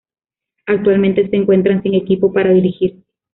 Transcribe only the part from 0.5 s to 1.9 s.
Actualmente se encuentra